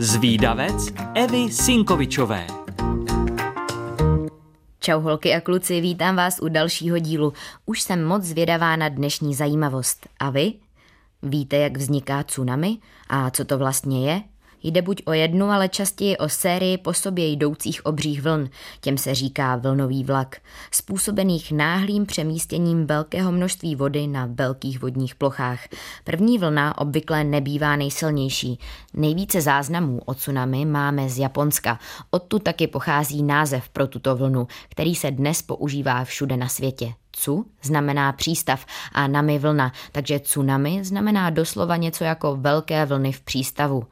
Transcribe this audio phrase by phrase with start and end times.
[0.00, 2.46] Zvídavec Evy Sinkovičové.
[4.80, 7.32] Čau holky a kluci, vítám vás u dalšího dílu.
[7.66, 10.08] Už jsem moc zvědavá na dnešní zajímavost.
[10.18, 10.52] A vy?
[11.22, 12.78] Víte, jak vzniká tsunami?
[13.08, 14.22] A co to vlastně je?
[14.62, 18.48] Jde buď o jednu, ale častěji o sérii po sobě jdoucích obřích vln,
[18.80, 20.36] těm se říká vlnový vlak,
[20.70, 25.68] způsobených náhlým přemístěním velkého množství vody na velkých vodních plochách.
[26.04, 28.58] První vlna obvykle nebývá nejsilnější.
[28.94, 31.78] Nejvíce záznamů o tsunami máme z Japonska.
[32.10, 36.92] Odtud taky pochází název pro tuto vlnu, který se dnes používá všude na světě.
[37.20, 43.20] Tsu znamená přístav a nami vlna, takže tsunami znamená doslova něco jako velké vlny v
[43.20, 43.84] přístavu.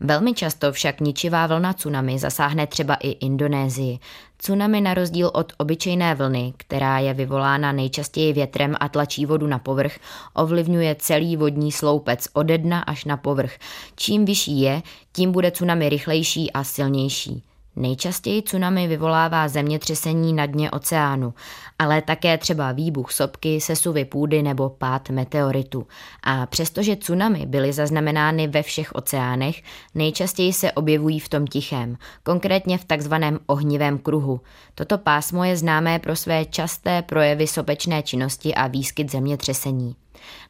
[0.00, 3.98] Velmi často však ničivá vlna tsunami zasáhne třeba i Indonésii.
[4.36, 9.58] Tsunami na rozdíl od obyčejné vlny, která je vyvolána nejčastěji větrem a tlačí vodu na
[9.58, 9.98] povrch,
[10.34, 13.52] ovlivňuje celý vodní sloupec ode dna až na povrch.
[13.96, 17.42] Čím vyšší je, tím bude tsunami rychlejší a silnější.
[17.76, 21.34] Nejčastěji tsunami vyvolává zemětřesení na dně oceánu,
[21.78, 25.86] ale také třeba výbuch sopky, sesuvy půdy nebo pád meteoritu.
[26.22, 29.62] A přestože tsunami byly zaznamenány ve všech oceánech,
[29.94, 34.40] nejčastěji se objevují v tom tichém, konkrétně v takzvaném ohnivém kruhu.
[34.74, 39.96] Toto pásmo je známé pro své časté projevy sopečné činnosti a výskyt zemětřesení.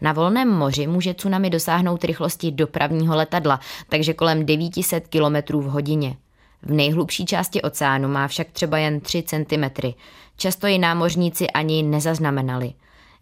[0.00, 6.16] Na volném moři může tsunami dosáhnout rychlosti dopravního letadla, takže kolem 900 km v hodině.
[6.66, 9.64] V nejhlubší části oceánu má však třeba jen 3 cm.
[10.36, 12.72] Často ji námořníci ani nezaznamenali.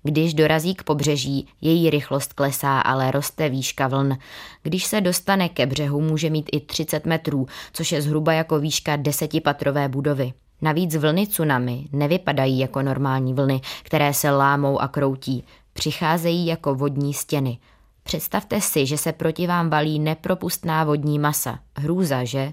[0.02, 4.18] Když dorazí k pobřeží, její rychlost klesá, ale roste výška vln.
[4.62, 8.96] Když se dostane ke břehu, může mít i 30 metrů, což je zhruba jako výška
[8.96, 10.32] desetipatrové budovy.
[10.62, 15.44] Navíc vlny tsunami nevypadají jako normální vlny, které se lámou a kroutí.
[15.72, 17.58] Přicházejí jako vodní stěny.
[18.02, 21.58] Představte si, že se proti vám valí nepropustná vodní masa.
[21.76, 22.52] Hrůza, že?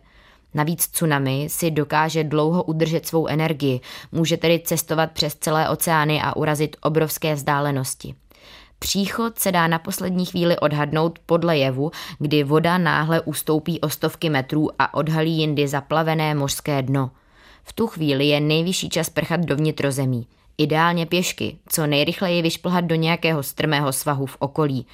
[0.53, 6.35] Navíc tsunami si dokáže dlouho udržet svou energii, může tedy cestovat přes celé oceány a
[6.35, 8.15] urazit obrovské vzdálenosti.
[8.79, 14.29] Příchod se dá na poslední chvíli odhadnout podle jevu, kdy voda náhle ustoupí o stovky
[14.29, 17.11] metrů a odhalí jindy zaplavené mořské dno.
[17.63, 20.27] V tu chvíli je nejvyšší čas prchat do vnitrozemí.
[20.57, 24.85] Ideálně pěšky, co nejrychleji vyšplhat do nějakého strmého svahu v okolí.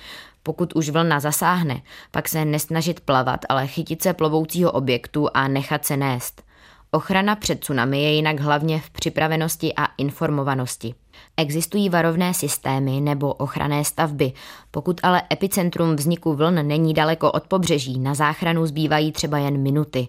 [0.46, 5.86] Pokud už vlna zasáhne, pak se nesnažit plavat, ale chytit se plovoucího objektu a nechat
[5.86, 6.44] se nést.
[6.92, 10.94] Ochrana před tsunami je jinak hlavně v připravenosti a informovanosti.
[11.38, 14.32] Existují varovné systémy nebo ochranné stavby.
[14.72, 20.08] Pokud ale epicentrum vzniku vln není daleko od pobřeží, na záchranu zbývají třeba jen minuty,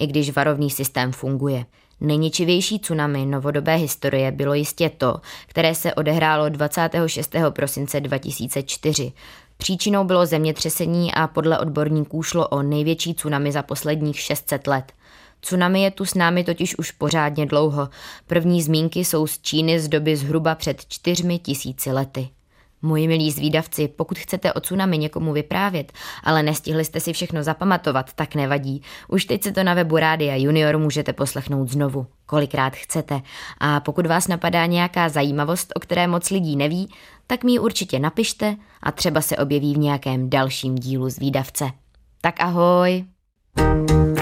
[0.00, 1.64] i když varovný systém funguje.
[2.00, 7.34] Nejničivější tsunami novodobé historie bylo jistě to, které se odehrálo 26.
[7.50, 9.12] prosince 2004.
[9.56, 14.92] Příčinou bylo zemětřesení a podle odborníků šlo o největší tsunami za posledních 600 let.
[15.40, 17.88] Tsunami je tu s námi totiž už pořádně dlouho.
[18.26, 22.28] První zmínky jsou z Číny z doby zhruba před čtyřmi tisíci lety.
[22.86, 25.92] Moji milí zvídavci, pokud chcete o tsunami někomu vyprávět,
[26.24, 28.82] ale nestihli jste si všechno zapamatovat, tak nevadí.
[29.08, 33.20] Už teď se to na webu Rádia Junior můžete poslechnout znovu, kolikrát chcete.
[33.58, 36.88] A pokud vás napadá nějaká zajímavost, o které moc lidí neví,
[37.26, 41.70] tak mi ji určitě napište a třeba se objeví v nějakém dalším dílu zvídavce.
[42.20, 43.04] Tak ahoj!
[43.56, 44.15] thank you